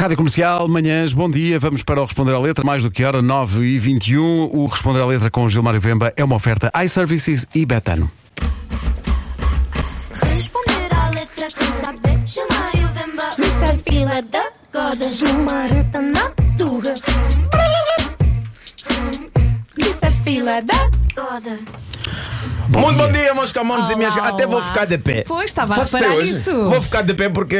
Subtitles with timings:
[0.00, 1.60] Rádio Comercial, manhãs, bom dia.
[1.60, 5.02] Vamos para o Responder à Letra, mais do que hora, 9 e 21 O Responder
[5.02, 8.10] à Letra com Gilmário Vemba é uma oferta iServices e Betano.
[10.10, 13.78] Responder à letra quem saber chamar e o Vemba Mr.
[13.84, 16.94] Fila da Goda Jumareta na tuga
[19.78, 20.10] Mr.
[20.24, 21.58] Fila da Goda
[22.72, 24.14] Muito bom dia, meus camões e minhas.
[24.16, 24.64] Olá, Até vou olá.
[24.66, 25.24] ficar de pé.
[25.26, 26.52] Pois, estava a reparar nisso.
[26.68, 27.56] Vou ficar de pé porque.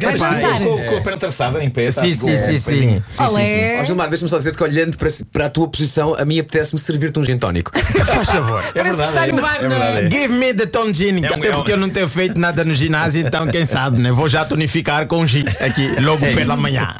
[0.00, 0.62] Vais Epá, dançar?
[0.62, 1.90] eu- Com, com a perna traçada em pé.
[1.90, 3.02] Sim, está-se sim, com- sim, sim.
[3.22, 3.78] Olé.
[3.80, 6.80] Ó Gilmar, deixa-me só dizer que olhando para, para a tua posição, a mim apetece-me
[6.80, 7.70] servir-te um gin tónico.
[8.06, 8.64] Faz favor.
[8.64, 9.08] É Parece que verdade.
[9.08, 9.78] está no é, bar, é não é?
[9.92, 10.06] verdade.
[10.16, 10.20] é.
[10.20, 12.38] Give me the Tom Gin, É um- até é um- porque eu não tenho feito
[12.38, 14.10] nada no ginásio, então quem sabe, né?
[14.12, 16.94] Vou já tonificar com gin aqui logo pela manhã.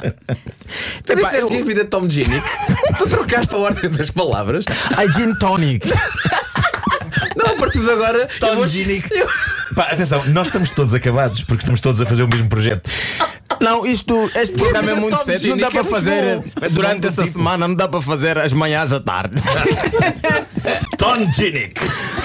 [1.03, 2.41] Tu Epá, disseste eu- que a vida de Tom Gini.
[2.99, 4.65] tu trocaste a ordem das palavras.
[4.95, 5.87] A gin tonic.
[7.55, 8.17] A partir de agora.
[8.19, 9.09] eu Tom vou- Ginic.
[9.75, 12.89] Pá, atenção, nós estamos todos acabados porque estamos todos a fazer o mesmo projeto.
[13.61, 15.49] Não, isto, este programa é muito Tom sério.
[15.51, 16.39] Não dá é para muito fazer
[16.71, 17.33] durante essa tipo.
[17.33, 19.41] semana, não dá para fazer as manhãs à tarde.
[20.97, 21.73] Tom Ginic.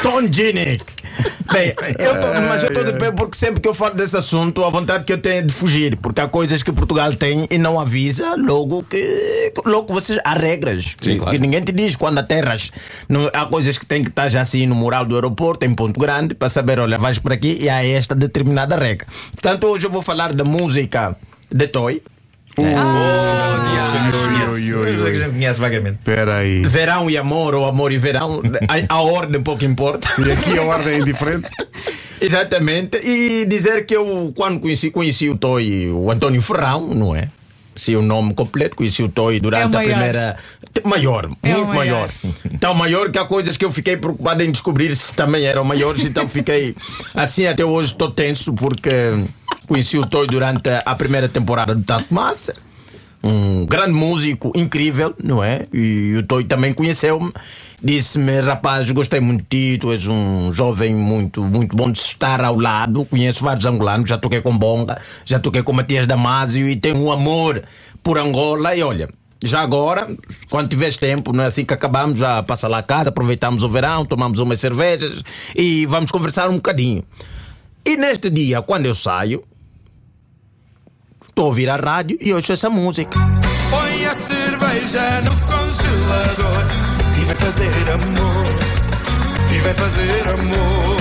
[0.03, 0.85] Tom Ginic.
[1.53, 4.65] Bem, eu tô- mas eu estou de pé porque sempre que eu falo desse assunto,
[4.65, 7.59] a vontade que eu tenho é de fugir, porque há coisas que Portugal tem e
[7.59, 10.95] não avisa, logo que logo vocês há regras.
[11.01, 11.31] Sim, que, claro.
[11.33, 12.71] que ninguém te diz quando aterras.
[13.09, 15.99] Não, há coisas que tem que estar já assim no mural do aeroporto, em ponto
[15.99, 19.07] grande, para saber, olha, vais por aqui e há esta determinada regra.
[19.33, 21.17] Portanto, hoje eu vou falar da música
[21.51, 22.03] de Toy.
[22.55, 24.75] Conhece.
[24.75, 25.11] oi, oi.
[25.11, 25.99] A gente conhece vagamente.
[25.99, 26.63] Espera aí.
[26.63, 30.09] Verão e amor, ou amor e verão, a, a ordem pouco importa.
[30.19, 31.49] E aqui a ordem é indiferente.
[32.21, 32.99] Exatamente.
[33.07, 37.29] E dizer que eu, quando conheci, conheci o Toy, o António Ferrão, não é?
[37.75, 40.37] Se o nome completo, conheci o Toy durante É o a primeira.
[40.85, 42.09] Maior, É muito maior.
[42.09, 42.59] maior.
[42.59, 46.05] Tão maior que há coisas que eu fiquei preocupado em descobrir se também eram maiores,
[46.05, 46.75] então fiquei
[47.15, 48.91] assim até hoje estou tenso porque
[49.71, 52.57] conheci o Toy durante a primeira temporada do Taskmaster.
[53.23, 55.67] Um grande músico, incrível, não é?
[55.73, 57.33] E o Toy também conheceu-me.
[57.81, 62.43] Disse-me, rapaz, gostei muito de ti, tu és um jovem muito, muito bom de estar
[62.43, 63.05] ao lado.
[63.05, 67.13] Conheço vários angolanos, já toquei com Bonga, já toquei com Matias Damasio e tenho um
[67.13, 67.63] amor
[68.03, 68.75] por Angola.
[68.75, 69.09] E olha,
[69.41, 70.09] já agora,
[70.49, 73.69] quando tiveres tempo, não é assim que acabamos, já passa lá a casa, aproveitamos o
[73.69, 75.23] verão, tomamos umas cervejas
[75.55, 77.05] e vamos conversar um bocadinho.
[77.87, 79.43] E neste dia, quando eu saio,
[81.41, 83.19] estou a ouvir a rádio e ouço essa música.
[83.71, 86.67] Põe a cerveja no congelador
[87.19, 88.47] e vai fazer amor.
[89.51, 91.01] E vai fazer amor.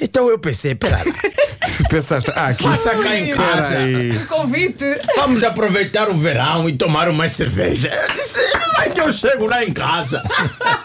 [0.00, 1.04] Então eu pensei, pera lá,
[1.90, 2.64] Pensaste, ah, aqui.
[2.64, 3.76] passa cá em casa.
[3.76, 4.18] Aí.
[4.26, 4.84] Convite.
[5.16, 7.88] Vamos aproveitar o verão e tomar uma cerveja.
[7.88, 8.40] Eu disse,
[8.76, 10.22] vai que eu chego lá em casa.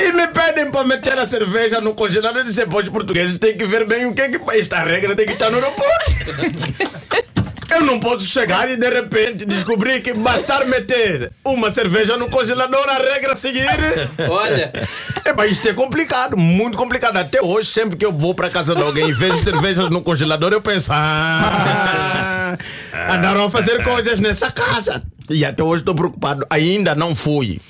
[0.00, 2.38] E me pedem para meter a cerveja no congelador.
[2.38, 4.40] Eu disse, pois, os portugueses têm que ver bem o que é que.
[4.58, 6.10] Esta regra tem que estar no aeroporto.
[7.70, 12.84] Eu não posso chegar e de repente descobrir que bastar meter uma cerveja no congelador,
[12.88, 13.64] a regra a seguir.
[14.28, 14.72] Olha,
[15.24, 17.16] É, mas isto é complicado, muito complicado.
[17.16, 20.52] Até hoje, sempre que eu vou para casa de alguém e vejo cervejas no congelador,
[20.52, 22.56] eu penso, ah,
[23.08, 25.00] andaram a fazer coisas nessa casa.
[25.30, 26.44] E até hoje estou preocupado.
[26.50, 27.60] Ainda não fui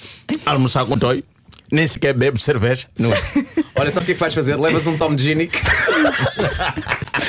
[0.47, 1.23] almoçar com o Toy,
[1.71, 2.87] nem sequer bebo cerveja.
[2.99, 3.17] Não é?
[3.77, 4.57] olha, sabes o que é que vais fazer?
[4.57, 5.51] Levas um Tom Gini.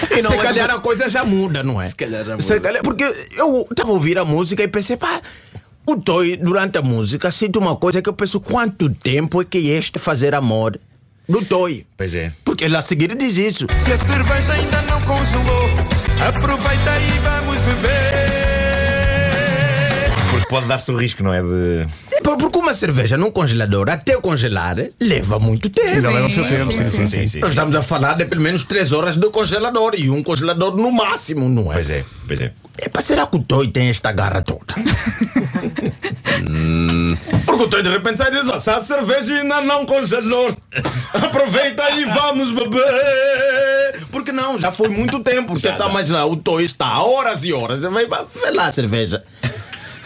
[0.09, 1.87] E não Se calhar a coisa já muda, não é?
[1.89, 2.43] Se calhar já muda.
[2.43, 5.21] Se calhar- porque eu estava a ouvir a música e pensei, pá.
[5.85, 9.69] O Toy, durante a música, sinto uma coisa que eu penso: quanto tempo é que
[9.69, 10.79] este fazer amor
[11.27, 11.85] do Toy?
[11.97, 12.31] Pois é.
[12.45, 13.65] Porque ele a seguir diz isso.
[13.83, 15.69] Se a cerveja ainda não congelou,
[16.27, 18.31] aproveita e vamos beber.
[20.29, 21.41] Porque pode dar-se o risco, não é?
[21.41, 21.87] De.
[22.21, 25.87] É, Porque uma cerveja num congelador, até congelar, leva muito tempo.
[25.87, 27.07] Ainda leva o seu Sim, tempo, sim, sim, sim.
[27.07, 27.39] Sim, sim.
[27.39, 30.91] Nós estamos a falar de pelo menos 3 horas de congelador e um congelador no
[30.91, 31.73] máximo, não é?
[31.73, 32.51] Pois é, pois é.
[32.79, 34.73] É para será que o Toy tem esta garra toda?
[37.45, 40.55] Porque o Toy de repente sai e diz: "Ó, se a cerveja ainda não congelou,
[41.13, 44.01] aproveita e vamos beber.
[44.09, 45.57] Porque não, já foi muito tempo.
[45.57, 47.81] Você está mais lá, o Toy está há horas e horas.
[47.81, 49.21] Vai, vai, vai lá a cerveja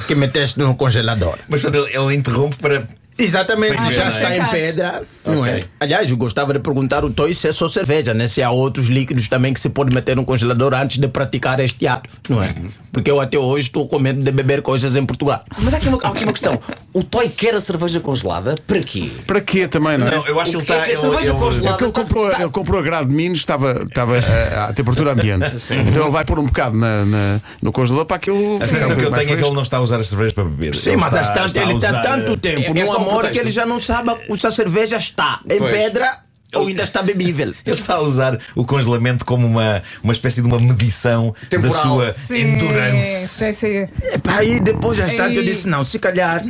[0.06, 1.38] que meteste no congelador.
[1.50, 2.88] Mas ele, ele interrompe para.
[3.18, 4.14] Exatamente, é, já não é?
[4.14, 5.54] está em pedra, não Ok.
[5.54, 5.64] é?
[5.80, 8.28] Aliás, eu gostava de perguntar ao Toy se é só cerveja, né?
[8.28, 11.88] Se há outros líquidos também que se pode meter no congelador antes de praticar este
[11.88, 12.54] ato, não é?
[12.92, 15.46] Porque eu até hoje estou com medo de beber coisas em Portugal.
[15.62, 16.60] Mas há aqui, uma, há aqui uma questão.
[16.98, 18.56] O Toy quer a cerveja congelada?
[18.66, 19.12] Para quê?
[19.28, 20.12] Para quê também, não é?
[20.16, 20.86] Não, eu acho que O ele que é está.
[20.88, 24.16] que a cerveja congelada- Porque ele comprou, ele comprou a grade de Minos, estava, estava
[24.18, 25.54] a, a temperatura ambiente.
[25.76, 28.54] Então ele vai pôr um bocado na, na- no congelador para aquilo.
[28.64, 29.46] A sensação que eu tenho é que fresco.
[29.48, 30.74] ele não está a usar as cervejas para beber.
[30.74, 32.94] Sim, Ele mas está- está a ele está usar, tanto eh, tempo é- é no
[32.96, 35.76] amor que ele já não sabe se a cerveja está em Pois.
[35.76, 36.20] pedra
[36.54, 37.54] ou ainda está bebível.
[37.66, 41.74] Ele está a usar o congelamento como uma, uma espécie de uma medição Temporal.
[41.74, 43.28] da sua Sim, endurance.
[43.28, 43.88] sim, sim.
[44.14, 46.42] Epá, aí depois já está, eu disse: não, se calhar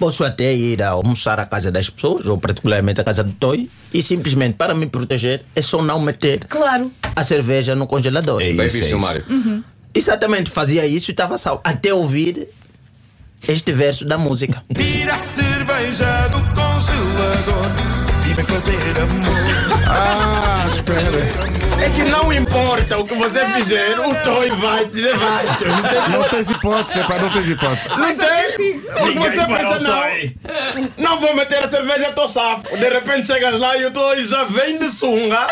[0.00, 3.68] posso até ir a almoçar à casa das pessoas, ou particularmente à casa do Toy,
[3.92, 6.90] e simplesmente para me proteger é só não meter Claro.
[7.14, 8.40] a cerveja no congelador.
[8.40, 9.24] É Bem isso, visto, é Gilmário.
[9.94, 11.60] Exatamente, fazia isso e estava salvo.
[11.62, 12.48] Até ouvir
[13.46, 14.62] este verso da música.
[14.74, 17.66] Tira a cerveja do congelador
[18.30, 19.80] e vem fazer amor.
[19.86, 20.19] Ah.
[21.82, 25.44] É que não importa o que você fizer, o Toy vai te levar.
[25.44, 27.88] Não tem- Não tens hipótese, epá, não tens hipótese.
[27.88, 28.80] Não tem?
[28.80, 30.02] Porque você pensa, não,
[30.98, 32.64] não vou meter a cerveja, estou safo.
[32.76, 35.46] De repente chegas lá e o Toy já vem de sunga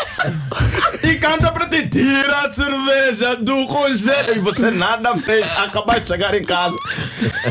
[1.03, 4.35] e canta para ti: tira a cerveja do congelador.
[4.35, 6.75] E você nada fez, acabaste de chegar em casa.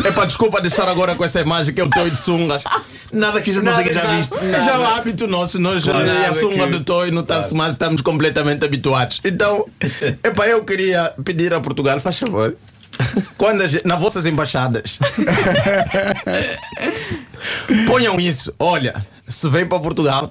[0.05, 2.63] Epá, desculpa deixar agora com essa imagem que é o Toy de sungas.
[3.13, 4.37] Nada que a gente não Nada, tenha já visto.
[4.39, 6.07] É já o hábito nosso, nós Claro.
[6.07, 9.21] e a Nada sunga que- do Toy no Tasso Mas estamos completamente habituados.
[9.25, 9.65] Então,
[10.23, 12.55] epá, eu queria pedir a Portugal, faz favor.
[13.37, 14.99] Quando gente- nas vossas embaixadas
[17.87, 20.31] ponham isso, olha, se vem para Portugal,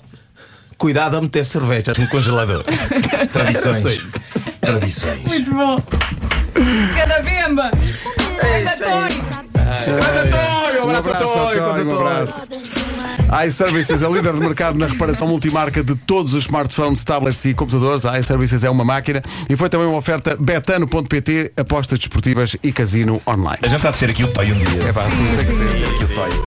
[0.78, 2.64] cuidado a meter cervejas no congelador.
[3.32, 4.14] Tradições.
[4.62, 5.24] Tradições.
[5.24, 5.82] Muito bom.
[6.98, 7.72] Cada bemba.
[8.44, 9.48] É isso aí.
[9.86, 12.08] Quando Toy, um abraço a Toy, Toy, quando um Toy.
[12.08, 12.48] abraço.
[13.46, 18.06] iServices é líder de mercado na reparação multimarca de todos os smartphones, tablets e computadores.
[18.06, 23.22] A iServices é uma máquina e foi também uma oferta betano.pt, apostas desportivas e casino
[23.28, 23.60] online.
[23.62, 24.84] A gente está a ter aqui o Toy um dia.
[24.84, 25.86] É pá, assim tem que ser.
[25.86, 26.42] Aqui o Toy.